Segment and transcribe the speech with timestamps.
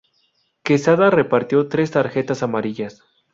[0.63, 3.03] Quesada repartió tres tarjetas amarillas.